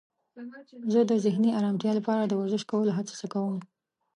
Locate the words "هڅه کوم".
2.97-3.57